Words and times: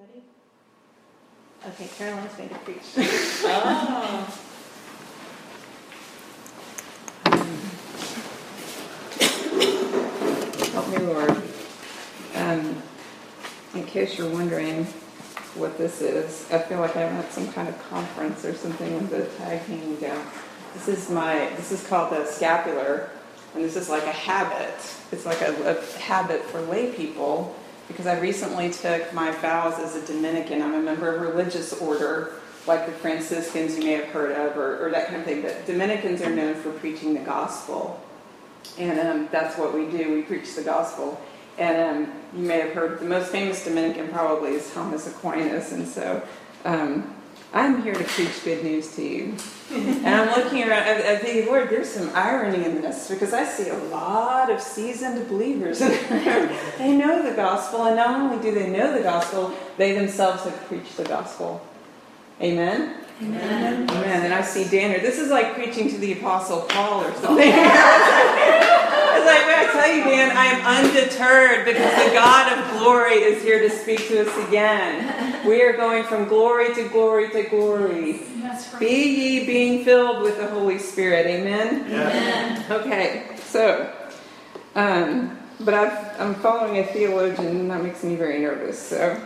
Ready? 0.00 0.22
Okay, 1.68 1.88
Caroline's 1.98 2.32
going 2.34 2.48
to 2.48 2.58
preach. 2.60 2.78
Oh. 3.42 4.36
Help 10.72 10.88
me, 10.88 10.98
Lord. 10.98 11.42
Um, 12.36 12.82
in 13.74 13.84
case 13.84 14.16
you're 14.16 14.30
wondering 14.30 14.84
what 15.54 15.76
this 15.76 16.00
is, 16.00 16.50
I 16.50 16.60
feel 16.60 16.80
like 16.80 16.96
I'm 16.96 17.12
at 17.16 17.30
some 17.30 17.52
kind 17.52 17.68
of 17.68 17.78
conference 17.90 18.44
or 18.46 18.54
something 18.54 18.94
with 18.94 19.10
the 19.10 19.26
tag 19.36 19.60
hanging 19.62 19.96
down. 19.96 20.24
This 20.72 20.88
is 20.88 21.10
my, 21.10 21.50
this 21.56 21.72
is 21.72 21.86
called 21.86 22.12
the 22.12 22.24
scapular, 22.24 23.10
and 23.54 23.62
this 23.62 23.76
is 23.76 23.90
like 23.90 24.04
a 24.04 24.12
habit. 24.12 24.76
It's 25.12 25.26
like 25.26 25.42
a, 25.42 25.76
a 25.76 25.98
habit 25.98 26.42
for 26.44 26.62
lay 26.62 26.90
people 26.92 27.54
because 27.90 28.06
I 28.06 28.20
recently 28.20 28.70
took 28.70 29.12
my 29.12 29.32
vows 29.32 29.80
as 29.80 29.96
a 29.96 30.06
Dominican. 30.06 30.62
I'm 30.62 30.74
a 30.74 30.80
member 30.80 31.12
of 31.12 31.22
a 31.22 31.26
religious 31.26 31.72
order 31.80 32.34
like 32.66 32.86
the 32.86 32.92
Franciscans 32.92 33.76
you 33.76 33.84
may 33.84 33.92
have 33.92 34.06
heard 34.06 34.30
of, 34.32 34.56
or, 34.56 34.86
or 34.86 34.90
that 34.90 35.08
kind 35.08 35.20
of 35.20 35.24
thing. 35.24 35.42
But 35.42 35.66
Dominicans 35.66 36.22
are 36.22 36.30
known 36.30 36.54
for 36.54 36.70
preaching 36.70 37.14
the 37.14 37.20
gospel. 37.20 38.00
And 38.78 39.00
um, 39.00 39.28
that's 39.32 39.58
what 39.58 39.74
we 39.74 39.86
do. 39.86 40.14
We 40.14 40.22
preach 40.22 40.54
the 40.54 40.62
gospel. 40.62 41.20
And 41.58 42.06
um, 42.06 42.12
you 42.32 42.46
may 42.46 42.60
have 42.60 42.72
heard 42.72 43.00
the 43.00 43.06
most 43.06 43.32
famous 43.32 43.64
Dominican 43.64 44.08
probably 44.08 44.52
is 44.52 44.72
Thomas 44.72 45.08
Aquinas. 45.08 45.72
And 45.72 45.88
so 45.88 46.22
um, 46.64 47.16
I'm 47.52 47.82
here 47.82 47.94
to 47.94 48.04
preach 48.04 48.44
good 48.44 48.62
news 48.62 48.94
to 48.94 49.02
you. 49.02 49.34
and 49.72 50.06
I'm 50.06 50.28
looking 50.36 50.62
around, 50.62 50.84
I, 50.84 51.12
I 51.12 51.16
think, 51.16 51.48
Lord, 51.48 51.68
there's 51.68 51.88
some 51.88 52.10
irony 52.14 52.64
in 52.64 52.80
this 52.80 53.08
because 53.08 53.32
I 53.32 53.44
see 53.44 53.68
a 53.68 53.76
lot 53.76 54.50
of 54.50 54.60
seasoned 54.60 55.28
believers. 55.28 55.80
they 55.80 56.96
know 56.96 57.28
the 57.28 57.34
gospel, 57.34 57.86
and 57.86 57.96
not 57.96 58.20
only 58.20 58.40
do 58.42 58.54
they 58.54 58.70
know 58.70 58.92
the 58.92 59.02
gospel, 59.02 59.52
they 59.76 59.92
themselves 59.92 60.44
have 60.44 60.56
preached 60.66 60.96
the 60.96 61.04
gospel. 61.04 61.60
Amen? 62.40 62.96
Amen. 63.20 63.90
Amen. 63.90 64.24
And 64.24 64.32
I 64.32 64.42
see 64.42 64.64
Danner. 64.68 65.00
This 65.00 65.18
is 65.18 65.30
like 65.30 65.54
preaching 65.54 65.90
to 65.90 65.98
the 65.98 66.12
Apostle 66.12 66.62
Paul 66.62 67.04
or 67.04 67.14
something. 67.16 67.52
like, 69.30 69.46
I 69.46 69.72
tell 69.72 69.94
you, 69.94 70.04
Dan, 70.04 70.36
I 70.36 70.44
am 70.46 70.84
undeterred 70.84 71.64
because 71.64 72.04
the 72.04 72.12
God 72.14 72.58
of 72.58 72.80
glory 72.80 73.14
is 73.14 73.42
here 73.42 73.60
to 73.60 73.70
speak 73.70 74.08
to 74.08 74.26
us 74.26 74.48
again. 74.48 75.46
We 75.46 75.62
are 75.62 75.72
going 75.72 76.04
from 76.04 76.26
glory 76.26 76.74
to 76.74 76.88
glory 76.88 77.30
to 77.30 77.44
glory. 77.44 78.22
That's 78.42 78.74
Be 78.78 78.86
ye 78.86 79.46
being 79.46 79.84
filled 79.84 80.22
with 80.22 80.38
the 80.38 80.48
Holy 80.48 80.78
Spirit. 80.78 81.26
Amen? 81.26 81.84
Amen. 81.86 82.64
Okay, 82.70 83.36
so, 83.36 83.92
um, 84.74 85.38
but 85.60 85.74
I've, 85.74 86.20
I'm 86.20 86.34
following 86.36 86.78
a 86.78 86.84
theologian, 86.84 87.46
and 87.46 87.70
that 87.70 87.82
makes 87.82 88.02
me 88.02 88.16
very 88.16 88.40
nervous. 88.40 88.78
So, 88.78 89.20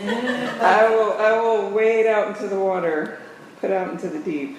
I 0.00 0.88
will, 0.90 1.12
I 1.14 1.40
will 1.40 1.70
wade 1.70 2.06
out 2.06 2.28
into 2.28 2.48
the 2.48 2.58
water, 2.58 3.18
put 3.60 3.70
out 3.70 3.90
into 3.90 4.08
the 4.08 4.18
deep. 4.18 4.58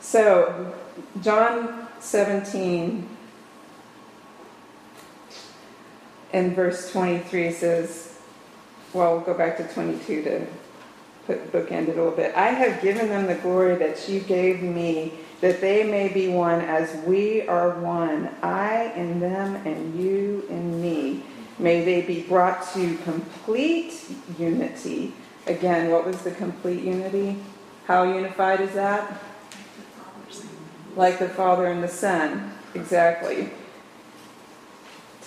So, 0.00 0.74
John 1.20 1.88
17 2.00 3.16
and 6.32 6.54
verse 6.54 6.90
23 6.92 7.52
says, 7.52 8.18
well, 8.92 9.16
we'll 9.16 9.24
go 9.24 9.34
back 9.34 9.56
to 9.58 9.68
22 9.68 10.22
to 10.22 10.46
put 11.26 11.52
bookend 11.52 11.88
it 11.88 11.90
a 11.90 11.94
little 11.94 12.10
bit. 12.10 12.34
I 12.34 12.48
have 12.48 12.82
given 12.82 13.08
them 13.08 13.26
the 13.26 13.34
glory 13.36 13.76
that 13.76 14.08
you 14.08 14.20
gave 14.20 14.62
me, 14.62 15.12
that 15.40 15.60
they 15.60 15.84
may 15.84 16.08
be 16.08 16.28
one 16.28 16.60
as 16.62 16.94
we 17.04 17.46
are 17.46 17.78
one, 17.80 18.30
I 18.42 18.92
in 18.96 19.20
them 19.20 19.56
and 19.66 20.00
you 20.00 20.46
in 20.48 20.80
me. 20.80 21.22
May 21.58 21.84
they 21.84 22.02
be 22.02 22.22
brought 22.22 22.72
to 22.74 22.96
complete 22.98 23.94
unity. 24.38 25.12
Again, 25.46 25.90
what 25.90 26.06
was 26.06 26.22
the 26.22 26.30
complete 26.30 26.82
unity? 26.82 27.36
How 27.86 28.04
unified 28.04 28.60
is 28.60 28.72
that? 28.74 29.20
Like 30.96 31.18
the 31.18 31.28
Father 31.28 31.66
and 31.66 31.82
the 31.82 31.88
Son. 31.88 32.52
Exactly. 32.74 33.50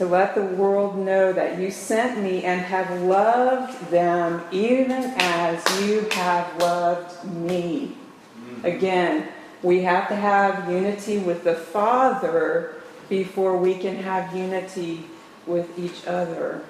To 0.01 0.07
let 0.07 0.33
the 0.33 0.41
world 0.41 0.97
know 0.97 1.31
that 1.31 1.59
you 1.59 1.69
sent 1.69 2.23
me 2.23 2.43
and 2.43 2.59
have 2.59 3.03
loved 3.03 3.91
them 3.91 4.41
even 4.51 5.13
as 5.15 5.63
you 5.79 6.09
have 6.13 6.57
loved 6.57 7.23
me. 7.31 7.95
Mm. 8.43 8.63
Again, 8.63 9.27
we 9.61 9.83
have 9.83 10.07
to 10.07 10.15
have 10.15 10.67
unity 10.71 11.19
with 11.19 11.43
the 11.43 11.53
Father 11.53 12.81
before 13.09 13.55
we 13.57 13.75
can 13.75 13.95
have 13.97 14.35
unity 14.35 15.05
with 15.45 15.77
each 15.77 16.07
other. 16.07 16.63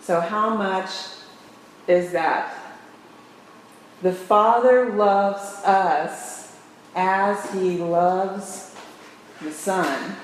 So, 0.00 0.22
how 0.22 0.56
much 0.56 0.88
is 1.86 2.12
that? 2.12 2.54
The 4.00 4.14
Father 4.14 4.88
loves 4.94 5.62
us 5.66 6.56
as 6.96 7.50
He 7.52 7.76
loves 7.76 8.74
the 9.42 9.52
Son. 9.52 10.16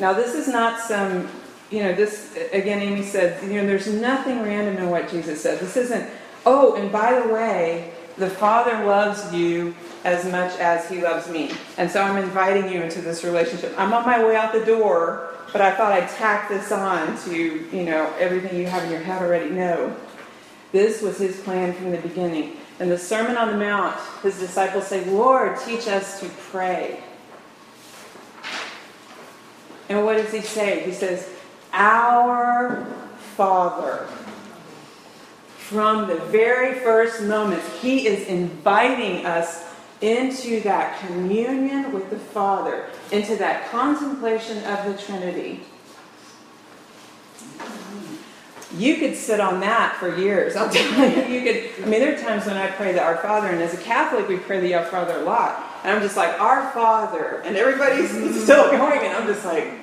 Now, 0.00 0.14
this 0.14 0.34
is 0.34 0.48
not 0.48 0.80
some, 0.80 1.28
you 1.70 1.82
know, 1.82 1.94
this, 1.94 2.34
again, 2.52 2.80
Amy 2.80 3.02
said, 3.02 3.42
you 3.44 3.60
know, 3.60 3.66
there's 3.66 3.86
nothing 3.86 4.42
random 4.42 4.78
in 4.78 4.90
what 4.90 5.10
Jesus 5.10 5.42
said. 5.42 5.60
This 5.60 5.76
isn't, 5.76 6.08
oh, 6.46 6.74
and 6.76 6.90
by 6.90 7.20
the 7.20 7.32
way, 7.32 7.92
the 8.16 8.30
Father 8.30 8.84
loves 8.86 9.32
you 9.32 9.74
as 10.04 10.24
much 10.24 10.58
as 10.58 10.88
He 10.88 11.02
loves 11.02 11.28
me. 11.28 11.52
And 11.76 11.90
so 11.90 12.02
I'm 12.02 12.16
inviting 12.16 12.72
you 12.72 12.82
into 12.82 13.02
this 13.02 13.24
relationship. 13.24 13.74
I'm 13.76 13.92
on 13.92 14.06
my 14.06 14.24
way 14.24 14.36
out 14.36 14.54
the 14.54 14.64
door, 14.64 15.34
but 15.52 15.60
I 15.60 15.76
thought 15.76 15.92
I'd 15.92 16.08
tack 16.08 16.48
this 16.48 16.72
on 16.72 17.18
to, 17.24 17.34
you 17.70 17.84
know, 17.84 18.10
everything 18.18 18.58
you 18.58 18.66
have 18.66 18.84
in 18.84 18.90
your 18.90 19.00
head 19.00 19.20
already. 19.22 19.50
No. 19.50 19.94
This 20.72 21.02
was 21.02 21.18
His 21.18 21.38
plan 21.40 21.74
from 21.74 21.90
the 21.90 21.98
beginning. 21.98 22.56
In 22.78 22.88
the 22.88 22.98
Sermon 22.98 23.36
on 23.36 23.48
the 23.48 23.58
Mount, 23.58 24.00
His 24.22 24.38
disciples 24.38 24.86
say, 24.86 25.04
Lord, 25.04 25.58
teach 25.66 25.88
us 25.88 26.20
to 26.20 26.28
pray. 26.50 27.02
And 29.90 30.04
what 30.04 30.16
does 30.16 30.32
he 30.32 30.40
say? 30.40 30.84
He 30.84 30.92
says, 30.92 31.28
Our 31.72 32.86
Father. 33.36 34.06
From 35.58 36.06
the 36.06 36.14
very 36.16 36.78
first 36.78 37.22
moment, 37.22 37.62
he 37.80 38.06
is 38.06 38.26
inviting 38.28 39.26
us 39.26 39.68
into 40.00 40.60
that 40.60 41.00
communion 41.00 41.92
with 41.92 42.08
the 42.08 42.18
Father, 42.18 42.86
into 43.10 43.34
that 43.36 43.68
contemplation 43.70 44.58
of 44.64 44.84
the 44.86 44.94
Trinity. 45.02 45.64
You 48.76 48.96
could 48.96 49.16
sit 49.16 49.40
on 49.40 49.58
that 49.60 49.96
for 49.98 50.16
years. 50.16 50.54
I'll 50.54 50.70
tell 50.70 51.10
you, 51.10 51.34
you 51.34 51.42
could. 51.42 51.84
I 51.84 51.88
mean, 51.88 51.98
there 51.98 52.14
are 52.14 52.22
times 52.22 52.46
when 52.46 52.56
I 52.56 52.68
pray 52.68 52.92
the 52.92 53.02
Our 53.02 53.16
Father, 53.16 53.48
and 53.48 53.60
as 53.60 53.74
a 53.74 53.82
Catholic, 53.82 54.28
we 54.28 54.36
pray 54.36 54.60
the 54.60 54.74
Our 54.74 54.84
Father 54.84 55.18
a 55.18 55.22
lot. 55.24 55.66
And 55.82 55.92
I'm 55.92 56.00
just 56.00 56.16
like, 56.16 56.40
Our 56.40 56.70
Father. 56.70 57.42
And 57.44 57.56
everybody's 57.56 58.10
still 58.44 58.70
going, 58.70 59.00
and 59.00 59.16
I'm 59.16 59.26
just 59.26 59.44
like, 59.44 59.79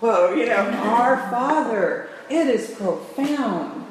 whoa, 0.00 0.34
you 0.34 0.46
know, 0.46 0.56
Our 0.56 1.16
Father. 1.30 2.08
It 2.30 2.46
is 2.46 2.70
profound. 2.72 3.86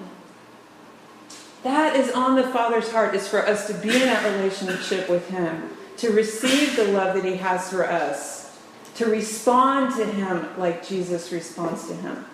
That 1.64 1.96
is 1.96 2.12
on 2.12 2.36
the 2.36 2.48
Father's 2.48 2.92
heart, 2.92 3.16
is 3.16 3.28
for 3.28 3.46
us 3.46 3.68
to 3.68 3.74
be 3.74 3.90
in 3.90 4.02
that 4.02 4.24
relationship 4.24 5.10
with 5.10 5.28
Him, 5.30 5.70
to 5.98 6.12
receive 6.12 6.76
the 6.76 6.86
love 6.86 7.16
that 7.16 7.26
He 7.26 7.36
has 7.38 7.70
for 7.70 7.86
us, 7.86 8.58
to 8.96 9.08
respond 9.08 9.96
to 9.96 10.06
Him 10.06 10.48
like 10.58 10.88
Jesus 10.88 11.32
responds 11.32 11.88
to 11.88 11.96
Him. 11.96 12.26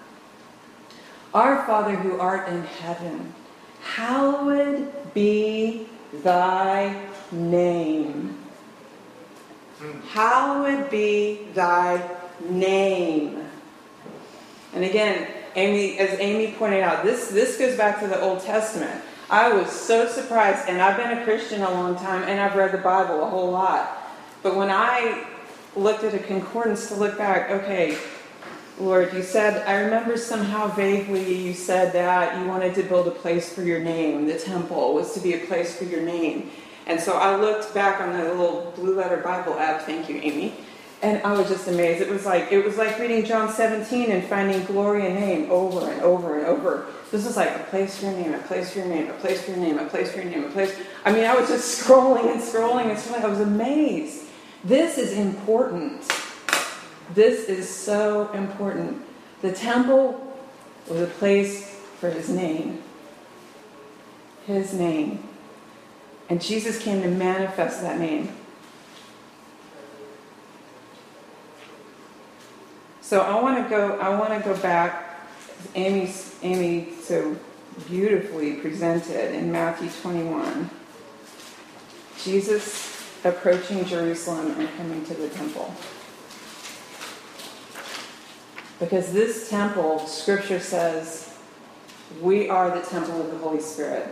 Our 1.33 1.65
Father 1.65 1.95
who 1.95 2.19
art 2.19 2.49
in 2.49 2.63
heaven, 2.63 3.33
hallowed 3.81 4.91
be 5.13 5.87
thy 6.23 7.07
name. 7.31 8.37
Hmm. 9.79 9.99
Hallowed 10.09 10.89
be 10.91 11.47
thy 11.53 12.07
name. 12.49 13.42
And 14.73 14.83
again, 14.83 15.27
Amy, 15.55 15.99
as 15.99 16.19
Amy 16.19 16.53
pointed 16.53 16.81
out, 16.81 17.03
this, 17.03 17.29
this 17.29 17.57
goes 17.57 17.77
back 17.77 17.99
to 17.99 18.07
the 18.07 18.19
Old 18.21 18.41
Testament. 18.41 19.01
I 19.29 19.53
was 19.53 19.71
so 19.71 20.07
surprised, 20.07 20.67
and 20.67 20.81
I've 20.81 20.97
been 20.97 21.17
a 21.17 21.23
Christian 21.23 21.61
a 21.61 21.71
long 21.71 21.95
time, 21.95 22.23
and 22.23 22.39
I've 22.39 22.55
read 22.55 22.71
the 22.71 22.79
Bible 22.79 23.23
a 23.23 23.29
whole 23.29 23.51
lot. 23.51 24.03
But 24.41 24.55
when 24.55 24.69
I 24.69 25.25
looked 25.75 26.03
at 26.03 26.13
a 26.13 26.19
concordance 26.19 26.87
to 26.89 26.95
look 26.95 27.17
back, 27.17 27.49
okay, 27.49 27.97
Lord, 28.79 29.13
you 29.13 29.21
said, 29.21 29.65
I 29.67 29.81
remember 29.81 30.17
somehow 30.17 30.67
vaguely 30.67 31.45
you 31.45 31.53
said 31.53 31.93
that 31.93 32.39
you 32.39 32.47
wanted 32.47 32.73
to 32.75 32.83
build 32.83 33.07
a 33.07 33.11
place 33.11 33.53
for 33.53 33.61
your 33.61 33.79
name. 33.79 34.25
The 34.25 34.37
temple 34.37 34.95
was 34.95 35.13
to 35.13 35.19
be 35.19 35.35
a 35.35 35.45
place 35.45 35.77
for 35.77 35.83
your 35.83 36.01
name. 36.01 36.49
And 36.87 36.99
so 36.99 37.13
I 37.13 37.35
looked 37.35 37.73
back 37.73 38.01
on 38.01 38.17
the 38.17 38.23
little 38.23 38.73
blue 38.75 38.95
letter 38.95 39.17
Bible 39.17 39.53
app, 39.59 39.83
thank 39.83 40.09
you, 40.09 40.17
Amy, 40.17 40.53
and 41.03 41.21
I 41.23 41.33
was 41.33 41.49
just 41.49 41.67
amazed. 41.67 42.01
It 42.01 42.09
was 42.09 42.25
like 42.25 42.51
it 42.51 42.63
was 42.63 42.77
like 42.77 42.97
reading 42.97 43.25
John 43.25 43.51
17 43.51 44.09
and 44.09 44.23
finding 44.23 44.63
glory 44.63 45.05
and 45.05 45.15
name 45.15 45.51
over 45.51 45.91
and 45.91 46.01
over 46.01 46.39
and 46.39 46.47
over. 46.47 46.87
This 47.11 47.27
is 47.27 47.35
like 47.35 47.49
a 47.49 47.63
place 47.65 47.99
for 47.99 48.05
your 48.05 48.15
name, 48.15 48.33
a 48.33 48.39
place 48.39 48.71
for 48.71 48.79
your 48.79 48.87
name, 48.87 49.09
a 49.09 49.13
place 49.13 49.43
for 49.43 49.51
your 49.51 49.59
name, 49.59 49.77
a 49.77 49.85
place 49.85 50.11
for 50.13 50.21
your 50.21 50.31
name, 50.31 50.45
a 50.45 50.49
place. 50.49 50.75
I 51.03 51.11
mean, 51.11 51.25
I 51.25 51.35
was 51.35 51.49
just 51.49 51.83
scrolling 51.85 52.31
and 52.31 52.41
scrolling 52.41 52.89
and 52.89 52.97
scrolling. 52.97 53.23
I 53.23 53.27
was 53.27 53.41
amazed. 53.41 54.23
This 54.63 54.97
is 54.97 55.17
important. 55.17 56.09
This 57.13 57.49
is 57.49 57.67
so 57.69 58.31
important. 58.31 59.03
The 59.41 59.51
temple 59.51 60.35
was 60.87 61.01
a 61.01 61.07
place 61.07 61.81
for 61.99 62.09
his 62.09 62.29
name. 62.29 62.81
His 64.47 64.73
name. 64.73 65.21
And 66.29 66.41
Jesus 66.41 66.81
came 66.81 67.01
to 67.01 67.09
manifest 67.09 67.81
that 67.81 67.99
name. 67.99 68.33
So 73.13 73.21
I 73.21 73.39
want 73.39 73.63
to 73.63 73.69
go 73.69 73.99
I 73.99 74.09
want 74.17 74.33
to 74.33 74.39
go 74.39 74.59
back 74.59 75.19
Amy 75.75 76.11
Amy 76.41 76.93
so 76.99 77.37
beautifully 77.87 78.53
presented 78.53 79.35
in 79.35 79.51
Matthew 79.51 79.91
21. 80.01 80.67
Jesus 82.23 83.07
approaching 83.23 83.85
Jerusalem 83.85 84.59
and 84.59 84.67
coming 84.77 85.05
to 85.05 85.13
the 85.13 85.29
temple. 85.29 85.75
Because 88.79 89.13
this 89.13 89.47
temple, 89.47 89.99
scripture 90.07 90.59
says, 90.59 91.37
we 92.19 92.49
are 92.49 92.71
the 92.71 92.83
temple 92.83 93.21
of 93.21 93.29
the 93.29 93.37
Holy 93.37 93.61
Spirit. 93.61 94.11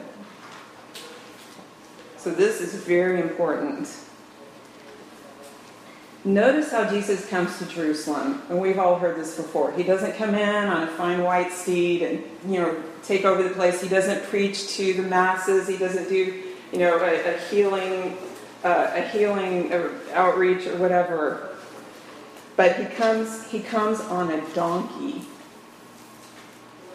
So 2.18 2.30
this 2.30 2.62
is 2.62 2.76
very 2.76 3.20
important. 3.20 3.88
Notice 6.24 6.72
how 6.72 6.88
Jesus 6.88 7.28
comes 7.28 7.58
to 7.58 7.66
Jerusalem, 7.66 8.44
and 8.50 8.62
we've 8.62 8.78
all 8.78 9.00
heard 9.00 9.18
this 9.18 9.36
before. 9.36 9.72
He 9.72 9.82
doesn't 9.82 10.16
come 10.18 10.36
in 10.36 10.68
on 10.68 10.84
a 10.84 10.92
fine 10.92 11.24
white 11.24 11.52
steed 11.52 12.04
and, 12.04 12.24
you 12.48 12.60
know, 12.60 12.84
take 13.02 13.26
over 13.26 13.42
the 13.42 13.50
place. 13.50 13.82
He 13.82 13.90
doesn't 13.90 14.22
preach 14.26 14.76
to 14.76 14.94
the 14.94 15.02
masses. 15.02 15.68
He 15.68 15.78
doesn't 15.78 16.10
do, 16.10 16.44
you 16.72 16.78
know, 16.78 17.00
a, 17.00 17.34
a 17.34 17.38
healing, 17.50 18.20
uh, 18.64 18.92
a 18.94 19.02
healing 19.02 19.74
outreach 20.14 20.68
or 20.68 20.78
whatever. 20.78 21.50
But 22.56 22.76
he 22.76 22.86
comes, 22.86 23.48
he 23.48 23.60
comes 23.60 24.00
on 24.02 24.30
a 24.30 24.48
donkey. 24.54 25.24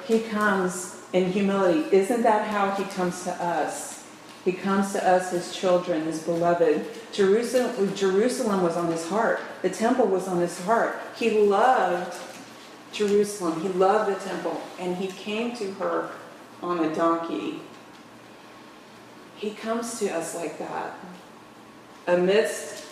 He 0.06 0.20
comes 0.20 1.02
in 1.12 1.32
humility. 1.32 1.84
Isn't 1.90 2.22
that 2.22 2.46
how 2.46 2.70
he 2.70 2.84
comes 2.84 3.24
to 3.24 3.32
us? 3.42 4.05
He 4.46 4.52
comes 4.52 4.92
to 4.92 5.04
us, 5.04 5.32
his 5.32 5.52
children, 5.52 6.04
his 6.04 6.22
beloved. 6.22 6.86
Jerusalem, 7.12 7.92
Jerusalem 7.96 8.62
was 8.62 8.76
on 8.76 8.86
his 8.92 9.04
heart. 9.08 9.40
The 9.62 9.70
temple 9.70 10.06
was 10.06 10.28
on 10.28 10.38
his 10.38 10.60
heart. 10.60 11.00
He 11.16 11.40
loved 11.40 12.16
Jerusalem. 12.92 13.60
He 13.60 13.68
loved 13.70 14.14
the 14.14 14.24
temple. 14.24 14.62
And 14.78 14.96
he 14.96 15.08
came 15.08 15.56
to 15.56 15.72
her 15.72 16.10
on 16.62 16.78
a 16.78 16.94
donkey. 16.94 17.60
He 19.34 19.50
comes 19.50 19.98
to 19.98 20.10
us 20.10 20.36
like 20.36 20.60
that. 20.60 20.94
Amidst 22.06 22.84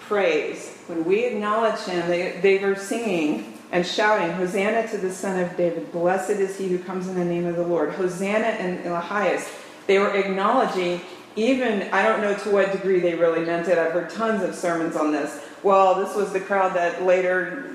praise, 0.00 0.76
when 0.88 1.04
we 1.04 1.24
acknowledge 1.24 1.78
him, 1.82 2.08
they, 2.08 2.40
they 2.40 2.58
were 2.58 2.74
singing 2.74 3.56
and 3.70 3.86
shouting, 3.86 4.32
Hosanna 4.32 4.88
to 4.88 4.98
the 4.98 5.12
Son 5.12 5.38
of 5.38 5.56
David. 5.56 5.92
Blessed 5.92 6.30
is 6.30 6.58
he 6.58 6.66
who 6.66 6.80
comes 6.80 7.06
in 7.06 7.14
the 7.14 7.24
name 7.24 7.46
of 7.46 7.54
the 7.54 7.66
Lord. 7.66 7.92
Hosanna 7.92 8.48
in, 8.58 8.82
the 8.82 8.98
highest. 8.98 9.48
They 9.86 9.98
were 9.98 10.14
acknowledging, 10.14 11.00
even, 11.36 11.82
I 11.92 12.02
don't 12.02 12.20
know 12.20 12.34
to 12.34 12.50
what 12.50 12.72
degree 12.72 13.00
they 13.00 13.14
really 13.14 13.44
meant 13.44 13.68
it. 13.68 13.78
I've 13.78 13.92
heard 13.92 14.10
tons 14.10 14.42
of 14.42 14.54
sermons 14.54 14.96
on 14.96 15.12
this. 15.12 15.40
Well, 15.62 15.94
this 15.94 16.14
was 16.14 16.32
the 16.32 16.40
crowd 16.40 16.74
that 16.76 17.02
later 17.02 17.72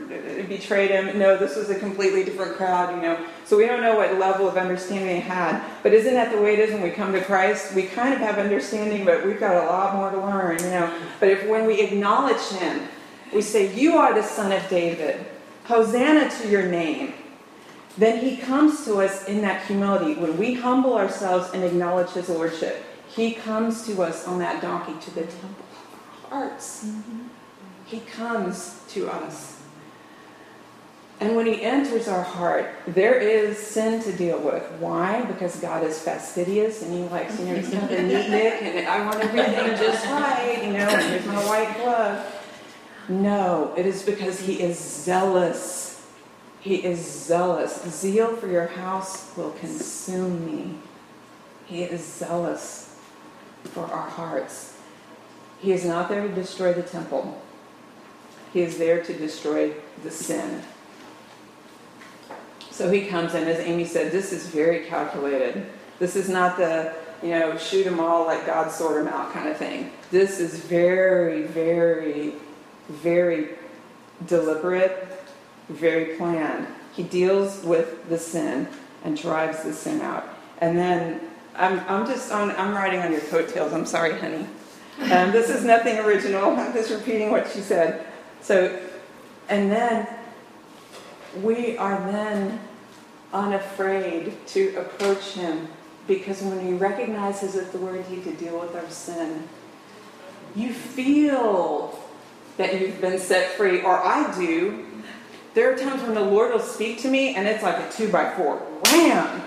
betrayed 0.47 0.91
him. 0.91 1.17
No, 1.17 1.37
this 1.37 1.55
was 1.55 1.69
a 1.69 1.79
completely 1.79 2.23
different 2.23 2.55
crowd, 2.55 2.95
you 2.95 3.01
know. 3.01 3.25
So 3.45 3.57
we 3.57 3.65
don't 3.65 3.81
know 3.81 3.95
what 3.95 4.17
level 4.17 4.47
of 4.47 4.57
understanding 4.57 5.07
they 5.07 5.19
had. 5.19 5.63
But 5.83 5.93
isn't 5.93 6.13
that 6.13 6.31
the 6.31 6.41
way 6.41 6.53
it 6.53 6.59
is 6.59 6.71
when 6.71 6.81
we 6.81 6.89
come 6.89 7.13
to 7.13 7.21
Christ? 7.21 7.73
We 7.73 7.83
kind 7.83 8.13
of 8.13 8.19
have 8.19 8.37
understanding, 8.37 9.05
but 9.05 9.25
we've 9.25 9.39
got 9.39 9.63
a 9.63 9.67
lot 9.67 9.95
more 9.95 10.11
to 10.11 10.17
learn, 10.17 10.59
you 10.59 10.69
know. 10.69 10.93
But 11.19 11.29
if 11.29 11.47
when 11.47 11.65
we 11.65 11.81
acknowledge 11.81 12.41
him, 12.49 12.87
we 13.33 13.41
say, 13.41 13.73
You 13.75 13.97
are 13.97 14.13
the 14.13 14.23
Son 14.23 14.51
of 14.51 14.67
David. 14.69 15.25
Hosanna 15.65 16.29
to 16.29 16.49
your 16.49 16.65
name 16.67 17.13
then 17.97 18.19
he 18.19 18.37
comes 18.37 18.85
to 18.85 19.01
us 19.01 19.25
in 19.25 19.41
that 19.41 19.65
humility. 19.65 20.19
When 20.19 20.37
we 20.37 20.53
humble 20.53 20.95
ourselves 20.95 21.51
and 21.53 21.63
acknowledge 21.63 22.11
his 22.11 22.29
lordship, 22.29 22.83
he 23.07 23.33
comes 23.33 23.85
to 23.87 24.01
us 24.01 24.27
on 24.27 24.39
that 24.39 24.61
donkey 24.61 24.93
to 25.01 25.11
the 25.11 25.21
temple 25.21 25.65
of 25.71 26.31
our 26.31 26.47
hearts. 26.47 26.85
Mm-hmm. 26.85 27.27
He 27.85 27.99
comes 27.99 28.81
to 28.89 29.09
us. 29.09 29.61
And 31.19 31.35
when 31.35 31.45
he 31.45 31.61
enters 31.61 32.07
our 32.07 32.23
heart, 32.23 32.73
there 32.87 33.13
is 33.13 33.57
sin 33.59 34.01
to 34.03 34.11
deal 34.13 34.39
with. 34.39 34.63
Why? 34.79 35.23
Because 35.25 35.57
God 35.57 35.83
is 35.83 36.01
fastidious 36.01 36.81
and 36.81 36.91
he 36.91 37.03
likes, 37.09 37.37
you 37.39 37.45
know, 37.45 37.55
he's 37.55 37.71
of 37.71 37.91
a 37.91 38.01
neat 38.01 38.29
nick 38.29 38.61
and 38.63 38.87
I 38.87 39.05
want 39.05 39.19
everything 39.19 39.77
just 39.77 40.03
right, 40.07 40.63
you 40.63 40.73
know, 40.73 40.79
and 40.79 41.11
here's 41.11 41.25
my 41.27 41.45
white 41.45 41.75
glove. 41.77 42.37
No, 43.09 43.73
it 43.77 43.85
is 43.85 44.01
because 44.01 44.39
he 44.39 44.61
is 44.63 44.79
zealous 44.79 45.90
he 46.61 46.75
is 46.75 46.99
zealous. 46.99 47.81
Zeal 47.89 48.35
for 48.35 48.47
your 48.47 48.67
house 48.67 49.35
will 49.35 49.51
consume 49.51 50.45
me. 50.45 50.75
He 51.65 51.83
is 51.83 52.05
zealous 52.05 52.95
for 53.63 53.85
our 53.85 54.07
hearts. 54.07 54.77
He 55.59 55.71
is 55.71 55.85
not 55.85 56.07
there 56.07 56.27
to 56.27 56.33
destroy 56.33 56.73
the 56.73 56.83
temple. 56.83 57.41
He 58.53 58.61
is 58.61 58.77
there 58.77 59.03
to 59.03 59.13
destroy 59.13 59.73
the 60.03 60.11
sin. 60.11 60.61
So 62.69 62.91
he 62.91 63.07
comes 63.07 63.33
in, 63.33 63.47
as 63.47 63.59
Amy 63.59 63.85
said, 63.85 64.11
this 64.11 64.31
is 64.31 64.47
very 64.47 64.85
calculated. 64.85 65.65
This 65.99 66.15
is 66.15 66.29
not 66.29 66.57
the, 66.57 66.93
you 67.23 67.29
know, 67.29 67.57
shoot 67.57 67.85
them 67.85 67.99
all, 67.99 68.27
let 68.27 68.45
God 68.45 68.71
sort 68.71 69.03
them 69.03 69.11
out 69.11 69.33
kind 69.33 69.49
of 69.49 69.57
thing. 69.57 69.91
This 70.11 70.39
is 70.39 70.59
very, 70.59 71.43
very, 71.43 72.33
very 72.89 73.49
deliberate 74.27 75.10
very 75.73 76.17
planned. 76.17 76.67
He 76.93 77.03
deals 77.03 77.63
with 77.63 78.07
the 78.09 78.17
sin 78.17 78.67
and 79.03 79.17
drives 79.17 79.63
the 79.63 79.73
sin 79.73 80.01
out. 80.01 80.27
And 80.59 80.77
then 80.77 81.21
I'm, 81.55 81.79
I'm 81.87 82.05
just 82.05 82.31
on, 82.31 82.51
I'm 82.51 82.73
riding 82.73 82.99
on 82.99 83.11
your 83.11 83.21
coattails. 83.21 83.73
I'm 83.73 83.85
sorry, 83.85 84.17
honey. 84.19 84.45
Um, 85.11 85.31
this 85.31 85.49
is 85.49 85.63
nothing 85.63 85.97
original. 85.99 86.51
I'm 86.51 86.73
just 86.73 86.91
repeating 86.91 87.31
what 87.31 87.49
she 87.49 87.61
said. 87.61 88.05
So, 88.41 88.79
and 89.49 89.71
then 89.71 90.07
we 91.41 91.77
are 91.77 91.97
then 92.11 92.59
unafraid 93.33 94.45
to 94.47 94.75
approach 94.75 95.31
him 95.31 95.67
because 96.07 96.41
when 96.41 96.65
we 96.67 96.73
recognize 96.73 97.41
his 97.41 97.55
authority 97.55 98.21
to 98.21 98.31
deal 98.33 98.59
with 98.59 98.75
our 98.75 98.89
sin, 98.89 99.47
you 100.55 100.73
feel 100.73 101.97
that 102.57 102.79
you've 102.79 102.99
been 102.99 103.17
set 103.17 103.51
free, 103.51 103.81
or 103.81 103.97
I 103.97 104.35
do, 104.37 104.85
there 105.53 105.73
are 105.73 105.77
times 105.77 106.01
when 106.03 106.13
the 106.13 106.21
Lord 106.21 106.53
will 106.53 106.59
speak 106.59 106.99
to 107.01 107.09
me 107.09 107.35
and 107.35 107.47
it's 107.47 107.63
like 107.63 107.77
a 107.77 107.91
two 107.91 108.11
by 108.11 108.33
four. 108.35 108.57
Wham! 108.85 109.41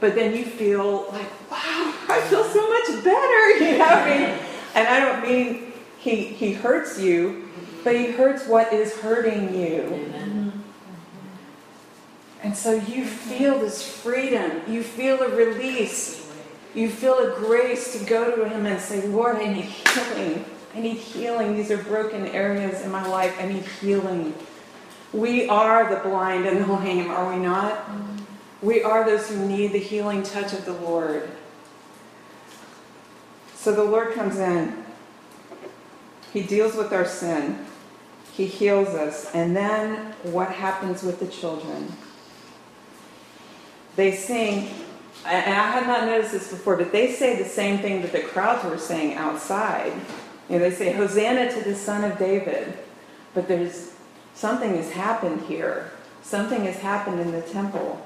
But 0.00 0.14
then 0.14 0.34
you 0.34 0.44
feel 0.44 1.08
like, 1.10 1.50
wow, 1.50 1.94
I 2.08 2.24
feel 2.28 2.44
so 2.44 2.68
much 2.68 3.04
better, 3.04 3.48
you 3.64 3.78
know 3.78 3.84
what 3.84 3.92
I 3.92 4.18
mean? 4.18 4.38
And 4.74 4.88
I 4.88 5.00
don't 5.00 5.22
mean 5.22 5.72
he, 5.98 6.24
he 6.24 6.52
hurts 6.52 6.98
you, 6.98 7.48
but 7.84 7.96
he 7.96 8.12
hurts 8.12 8.46
what 8.46 8.72
is 8.72 8.96
hurting 9.00 9.54
you. 9.54 10.14
And 12.42 12.56
so 12.56 12.74
you 12.74 13.04
feel 13.04 13.58
this 13.58 13.82
freedom. 13.82 14.62
You 14.68 14.82
feel 14.82 15.20
a 15.20 15.28
release. 15.28 16.30
You 16.74 16.88
feel 16.88 17.18
a 17.18 17.34
grace 17.34 17.98
to 17.98 18.04
go 18.04 18.36
to 18.36 18.48
him 18.48 18.66
and 18.66 18.80
say, 18.80 19.06
Lord, 19.08 19.36
I 19.36 19.52
need 19.52 19.64
healing. 19.64 20.44
I 20.74 20.80
need 20.80 20.98
healing. 20.98 21.56
These 21.56 21.70
are 21.72 21.78
broken 21.78 22.26
areas 22.28 22.82
in 22.82 22.92
my 22.92 23.06
life. 23.08 23.36
I 23.40 23.46
need 23.46 23.64
healing. 23.80 24.34
We 25.12 25.48
are 25.48 25.94
the 25.94 26.00
blind 26.00 26.46
and 26.46 26.64
the 26.64 26.72
lame, 26.72 27.10
are 27.10 27.32
we 27.32 27.38
not? 27.38 27.88
We 28.60 28.82
are 28.82 29.04
those 29.04 29.28
who 29.28 29.46
need 29.46 29.72
the 29.72 29.78
healing 29.78 30.22
touch 30.22 30.52
of 30.52 30.64
the 30.64 30.72
Lord. 30.72 31.30
So 33.54 33.72
the 33.72 33.84
Lord 33.84 34.14
comes 34.14 34.38
in. 34.38 34.84
He 36.32 36.42
deals 36.42 36.74
with 36.74 36.92
our 36.92 37.06
sin. 37.06 37.64
He 38.34 38.46
heals 38.46 38.88
us. 38.88 39.34
And 39.34 39.56
then 39.56 40.14
what 40.22 40.50
happens 40.50 41.02
with 41.02 41.20
the 41.20 41.26
children? 41.26 41.92
They 43.96 44.12
sing, 44.12 44.68
and 45.24 45.54
I 45.54 45.70
had 45.70 45.86
not 45.86 46.04
noticed 46.04 46.32
this 46.32 46.50
before, 46.50 46.76
but 46.76 46.92
they 46.92 47.12
say 47.12 47.36
the 47.36 47.48
same 47.48 47.78
thing 47.78 48.02
that 48.02 48.12
the 48.12 48.20
crowds 48.20 48.64
were 48.64 48.78
saying 48.78 49.14
outside. 49.14 49.92
You 50.48 50.58
know, 50.58 50.70
they 50.70 50.74
say, 50.74 50.92
Hosanna 50.92 51.52
to 51.52 51.64
the 51.64 51.74
Son 51.74 52.04
of 52.04 52.18
David. 52.18 52.78
But 53.34 53.48
there's 53.48 53.94
something 54.38 54.76
has 54.76 54.90
happened 54.92 55.42
here. 55.42 55.90
Something 56.22 56.64
has 56.64 56.76
happened 56.76 57.20
in 57.20 57.32
the 57.32 57.42
temple. 57.42 58.00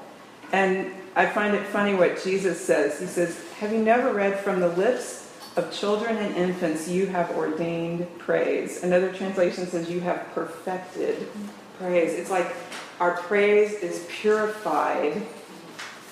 And 0.51 0.91
I 1.15 1.27
find 1.27 1.55
it 1.55 1.65
funny 1.67 1.93
what 1.93 2.23
Jesus 2.23 2.59
says. 2.59 2.99
He 2.99 3.05
says, 3.05 3.39
Have 3.59 3.71
you 3.71 3.79
never 3.79 4.13
read 4.13 4.39
from 4.39 4.59
the 4.59 4.69
lips 4.69 5.31
of 5.55 5.71
children 5.71 6.17
and 6.17 6.35
infants 6.35 6.87
you 6.87 7.05
have 7.05 7.29
ordained 7.31 8.07
praise? 8.17 8.81
Another 8.81 9.13
translation 9.13 9.67
says, 9.67 9.89
You 9.89 9.99
have 10.01 10.27
perfected 10.33 11.27
praise. 11.77 12.13
It's 12.13 12.31
like 12.31 12.55
our 12.99 13.17
praise 13.17 13.73
is 13.73 14.07
purified, 14.09 15.21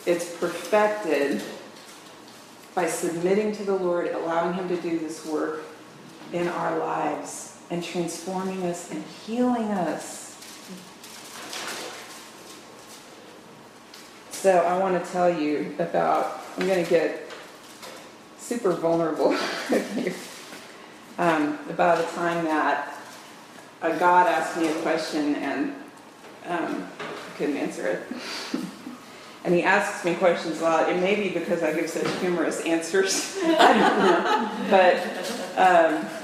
it's 0.05 0.35
perfected 0.37 1.41
by 2.75 2.87
submitting 2.87 3.53
to 3.53 3.63
the 3.63 3.75
Lord, 3.75 4.07
allowing 4.09 4.53
Him 4.53 4.67
to 4.69 4.77
do 4.77 4.99
this 4.99 5.25
work 5.25 5.63
in 6.31 6.47
our 6.47 6.77
lives 6.77 7.50
and 7.71 7.81
transforming 7.81 8.63
us 8.65 8.91
and 8.91 9.01
healing 9.25 9.71
us. 9.71 10.37
So 14.31 14.57
I 14.57 14.77
want 14.77 15.03
to 15.03 15.11
tell 15.11 15.33
you 15.33 15.73
about, 15.79 16.41
I'm 16.57 16.67
going 16.67 16.83
to 16.83 16.89
get 16.89 17.31
super 18.37 18.73
vulnerable 18.73 19.29
with 19.69 20.05
you. 20.05 21.23
Um, 21.23 21.59
about 21.69 22.03
a 22.03 22.07
time 22.15 22.43
that 22.45 22.97
a 23.81 23.95
God 23.97 24.27
asked 24.27 24.57
me 24.57 24.67
a 24.67 24.73
question 24.81 25.35
and 25.35 25.75
um, 26.47 26.87
I 26.99 27.37
couldn't 27.37 27.57
answer 27.57 27.87
it. 27.87 28.01
and 29.45 29.53
he 29.53 29.63
asks 29.63 30.03
me 30.03 30.15
questions 30.15 30.59
a 30.59 30.63
lot. 30.63 30.89
It 30.89 30.99
may 30.99 31.15
be 31.15 31.29
because 31.29 31.63
I 31.63 31.73
give 31.73 31.89
such 31.89 32.07
humorous 32.19 32.61
answers. 32.61 33.37
I 33.43 33.73
don't 33.73 33.99
know. 33.99 34.51
But, 34.69 36.01
um, 36.01 36.20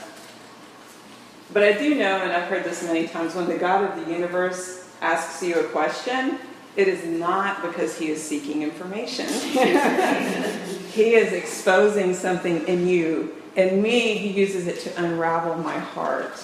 but 1.58 1.64
I 1.64 1.72
do 1.76 1.96
know, 1.96 2.22
and 2.22 2.32
I've 2.32 2.48
heard 2.50 2.64
this 2.64 2.84
many 2.84 3.08
times, 3.08 3.34
when 3.34 3.48
the 3.48 3.58
God 3.58 3.84
of 3.84 4.06
the 4.06 4.12
universe 4.12 4.88
asks 5.02 5.42
you 5.42 5.56
a 5.56 5.64
question, 5.64 6.38
it 6.76 6.88
is 6.88 7.04
not 7.04 7.64
because 7.64 7.98
he 7.98 8.10
is 8.10 8.22
seeking 8.22 8.62
information. 8.62 9.26
he 10.92 11.16
is 11.16 11.34
exposing 11.34 12.14
something 12.14 12.64
in 12.68 12.88
you. 12.88 13.36
In 13.56 13.82
me, 13.82 14.20
he 14.20 14.40
uses 14.40 14.68
it 14.68 14.82
to 14.82 15.04
unravel 15.04 15.56
my 15.56 15.80
heart 15.80 16.40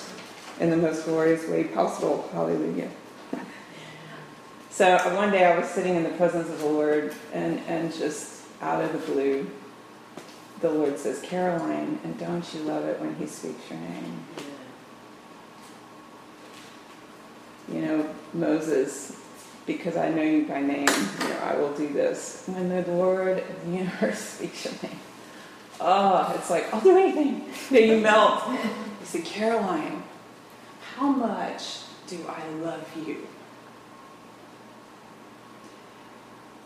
in 0.59 0.71
the 0.71 0.77
most 0.77 1.05
glorious 1.05 1.47
way 1.47 1.65
possible. 1.65 2.27
Hallelujah. 2.33 2.89
So 4.71 4.95
uh, 4.95 5.13
one 5.13 5.29
day 5.29 5.45
I 5.45 5.55
was 5.59 5.69
sitting 5.69 5.93
in 5.93 6.01
the 6.01 6.17
presence 6.17 6.49
of 6.49 6.57
the 6.57 6.65
Lord, 6.65 7.13
and, 7.33 7.59
and 7.67 7.93
just 7.93 8.47
out 8.63 8.83
of 8.83 8.91
the 8.93 9.13
blue, 9.13 9.47
the 10.61 10.71
Lord 10.71 10.97
says, 10.97 11.21
Caroline, 11.21 11.99
and 12.03 12.17
don't 12.17 12.51
you 12.55 12.61
love 12.61 12.85
it 12.85 12.99
when 12.99 13.13
he 13.17 13.27
speaks 13.27 13.69
your 13.69 13.77
name? 13.77 14.25
You 17.71 17.81
know, 17.81 18.09
Moses, 18.33 19.17
because 19.65 19.95
I 19.95 20.09
know 20.09 20.21
you 20.21 20.45
by 20.45 20.61
name, 20.61 20.87
you 20.87 21.29
know, 21.29 21.39
I 21.43 21.55
will 21.55 21.73
do 21.73 21.91
this. 21.91 22.43
When 22.47 22.69
the 22.69 22.81
Lord 22.91 23.39
of 23.39 23.65
the 23.65 23.71
universe 23.71 24.19
speaks 24.37 24.65
your 24.65 24.73
name, 24.83 24.99
oh, 25.79 25.85
ah, 25.85 26.35
it's 26.35 26.49
like, 26.49 26.65
oh, 26.71 26.77
I'll 26.77 26.81
do 26.81 26.97
anything. 26.97 27.49
Know, 27.71 27.79
you 27.79 27.97
melt. 28.01 28.43
You 28.49 29.05
say, 29.05 29.21
Caroline, 29.21 30.03
how 30.95 31.09
much 31.09 31.79
do 32.07 32.19
I 32.27 32.47
love 32.55 32.85
you? 33.07 33.27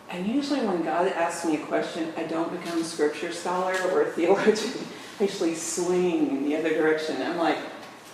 And 0.10 0.26
usually 0.26 0.62
when 0.66 0.84
God 0.84 1.08
asks 1.10 1.46
me 1.46 1.56
a 1.56 1.66
question, 1.66 2.14
I 2.16 2.24
don't 2.24 2.52
become 2.52 2.82
a 2.82 2.84
scripture 2.84 3.32
scholar 3.32 3.76
or 3.92 4.04
a 4.04 4.06
theologian. 4.12 4.74
I 5.20 5.24
actually 5.26 5.56
swing 5.56 6.30
in 6.30 6.44
the 6.46 6.56
other 6.56 6.70
direction. 6.70 7.22
I'm 7.22 7.38
like, 7.38 7.58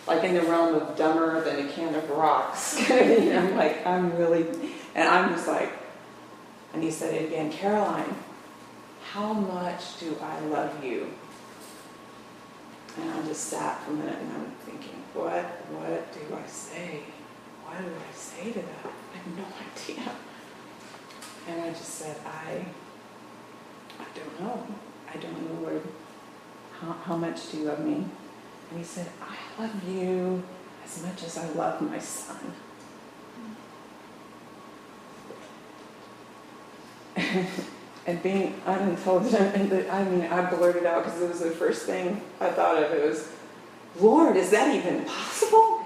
like 0.08 0.24
in 0.24 0.34
the 0.34 0.42
realm 0.42 0.76
of 0.76 0.98
dumber 0.98 1.42
than 1.44 1.68
a 1.68 1.72
can 1.72 1.96
of 1.96 2.10
rocks. 2.10 2.78
I'm 2.92 3.56
like, 3.56 3.86
I'm 3.86 4.16
really, 4.18 4.46
and 4.96 5.08
I'm 5.08 5.34
just 5.34 5.48
like, 5.48 5.72
and 6.74 6.84
he 6.84 6.92
said 6.92 7.14
it 7.14 7.28
again, 7.28 7.52
Caroline, 7.52 8.16
how 9.12 9.34
much 9.34 10.00
do 10.00 10.16
I 10.22 10.40
love 10.42 10.84
you? 10.84 11.10
And 13.00 13.10
I 13.10 13.22
just 13.26 13.46
sat 13.46 13.82
for 13.84 13.92
a 13.92 13.94
minute 13.96 14.18
and 14.20 14.32
I'm 14.34 14.52
thinking, 14.66 15.02
what, 15.14 15.44
what 15.72 16.14
do 16.14 16.36
I 16.36 16.48
say? 16.48 17.02
What 17.66 17.80
do 17.80 17.88
I 17.88 18.14
say 18.14 18.52
to 18.52 18.60
that? 18.60 18.92
I 19.14 19.18
have 19.18 19.38
no 19.38 19.44
idea. 19.94 20.12
And 21.48 21.62
I 21.62 21.70
just 21.70 21.90
said, 21.90 22.18
I, 22.26 22.66
I 24.00 24.06
don't 24.16 24.40
know. 24.40 24.68
I 25.12 25.18
don't 25.18 25.42
know, 25.42 25.62
Lord. 25.70 25.82
How, 26.80 26.92
how 27.04 27.18
much 27.18 27.52
do 27.52 27.58
you 27.58 27.64
love 27.66 27.80
me? 27.80 28.06
And 28.70 28.80
he 28.80 28.86
said, 28.86 29.08
I 29.22 29.62
love 29.62 29.88
you 29.88 30.44
as 30.84 31.04
much 31.04 31.24
as 31.24 31.38
I 31.38 31.48
love 31.50 31.82
my 31.82 32.00
son. 32.00 32.54
and 38.06 38.22
being 38.24 38.62
unintelligent, 38.66 39.56
and 39.56 39.70
the, 39.70 39.90
I 39.90 40.04
mean, 40.04 40.24
I 40.24 40.50
blurted 40.50 40.86
out 40.86 41.04
because 41.06 41.22
it 41.22 41.30
was 41.30 41.40
the 41.40 41.52
first 41.52 41.86
thing 41.86 42.22
I 42.40 42.50
thought 42.50 42.82
of. 42.82 42.92
It 42.92 43.08
was, 43.08 43.30
Lord, 44.00 44.36
is 44.36 44.50
that 44.50 44.74
even 44.76 45.06
possible? 45.06 45.86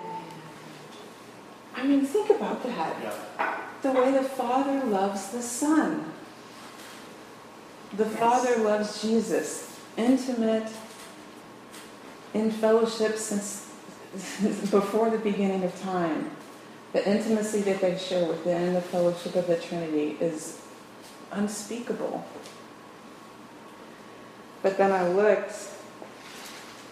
I 1.75 1.85
mean, 1.85 2.05
think 2.05 2.29
about 2.31 2.63
that. 2.63 2.95
Yeah. 3.03 3.13
Uh, 3.37 3.57
the 3.83 3.91
way 3.91 4.11
the 4.11 4.23
Father 4.23 4.83
loves 4.85 5.29
the 5.29 5.41
Son. 5.41 6.11
The 7.95 8.05
Yes. 8.05 8.19
Father 8.19 8.57
loves 8.57 9.01
Jesus, 9.01 9.79
intimate, 9.95 10.69
in 12.33 12.51
fellowship 12.51 13.17
since 13.17 13.71
before 14.71 15.09
the 15.09 15.17
beginning 15.17 15.63
of 15.63 15.81
time. 15.81 16.31
The 16.93 17.07
intimacy 17.07 17.61
that 17.61 17.81
they 17.81 17.97
share 17.97 18.27
within 18.27 18.73
the 18.73 18.81
fellowship 18.81 19.35
of 19.35 19.47
the 19.47 19.57
Trinity 19.57 20.17
is 20.19 20.61
unspeakable. 21.31 22.25
But 24.63 24.77
then 24.77 24.91
I 24.91 25.07
looked, 25.07 25.53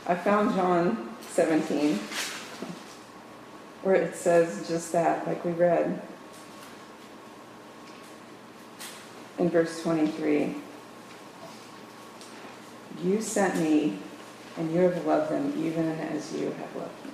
I 0.06 0.16
found 0.16 0.56
John 0.56 1.16
17, 1.32 2.00
where 3.84 3.96
it 3.96 4.16
says 4.16 4.68
just 4.68 4.92
that, 4.92 5.26
like 5.26 5.44
we 5.44 5.52
read. 5.52 6.02
In 9.38 9.50
verse 9.50 9.82
23, 9.82 10.56
you 13.04 13.22
sent 13.22 13.58
me, 13.58 13.98
and 14.58 14.72
you 14.74 14.80
have 14.82 15.06
loved 15.06 15.32
them 15.32 15.54
even 15.58 15.90
as 15.92 16.34
you 16.34 16.46
have 16.46 16.76
loved 16.76 17.06
me. 17.06 17.12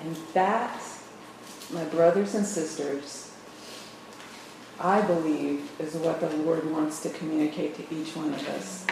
And 0.00 0.16
that, 0.34 0.80
my 1.72 1.84
brothers 1.84 2.34
and 2.34 2.46
sisters, 2.46 3.32
I 4.78 5.00
believe 5.02 5.70
is 5.78 5.94
what 5.94 6.20
the 6.20 6.28
Lord 6.38 6.70
wants 6.70 7.02
to 7.02 7.10
communicate 7.10 7.74
to 7.76 7.94
each 7.94 8.14
one 8.14 8.32
of 8.32 8.48
us. 8.48 8.86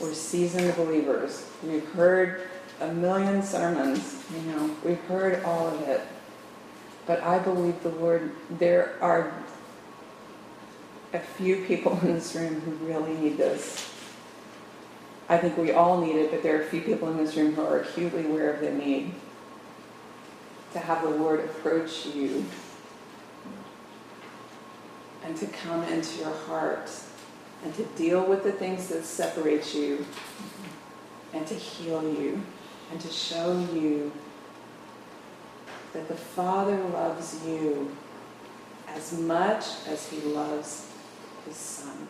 We're 0.00 0.14
seasoned 0.14 0.74
believers. 0.76 1.48
We've 1.62 1.88
heard 1.92 2.48
a 2.80 2.92
million 2.92 3.42
sermons, 3.42 4.24
you 4.34 4.42
know, 4.52 4.76
we've 4.84 5.00
heard 5.04 5.42
all 5.44 5.68
of 5.68 5.80
it. 5.82 6.02
But 7.06 7.22
I 7.22 7.38
believe 7.38 7.82
the 7.82 7.90
Lord, 7.90 8.32
there 8.50 8.96
are 9.00 9.32
a 11.14 11.20
few 11.20 11.64
people 11.64 11.98
in 12.02 12.14
this 12.14 12.34
room 12.34 12.60
who 12.60 12.72
really 12.86 13.14
need 13.14 13.38
this. 13.38 13.95
I 15.28 15.38
think 15.38 15.56
we 15.56 15.72
all 15.72 16.00
need 16.00 16.16
it, 16.16 16.30
but 16.30 16.42
there 16.42 16.56
are 16.56 16.62
a 16.62 16.66
few 16.66 16.80
people 16.80 17.08
in 17.08 17.16
this 17.16 17.36
room 17.36 17.54
who 17.54 17.62
are 17.62 17.80
acutely 17.80 18.26
aware 18.26 18.52
of 18.52 18.60
the 18.60 18.70
need 18.70 19.12
to 20.72 20.78
have 20.78 21.02
the 21.02 21.10
Lord 21.10 21.40
approach 21.40 22.06
you 22.06 22.44
and 25.24 25.36
to 25.36 25.46
come 25.46 25.82
into 25.84 26.20
your 26.20 26.32
heart 26.32 26.90
and 27.64 27.74
to 27.74 27.84
deal 27.96 28.24
with 28.24 28.44
the 28.44 28.52
things 28.52 28.88
that 28.88 29.04
separate 29.04 29.74
you 29.74 30.06
and 31.32 31.46
to 31.46 31.54
heal 31.54 32.02
you 32.02 32.40
and 32.92 33.00
to 33.00 33.08
show 33.08 33.58
you 33.74 34.12
that 35.92 36.06
the 36.08 36.14
Father 36.14 36.76
loves 36.76 37.44
you 37.44 37.90
as 38.88 39.18
much 39.18 39.64
as 39.88 40.08
he 40.08 40.20
loves 40.20 40.92
his 41.46 41.56
Son. 41.56 42.06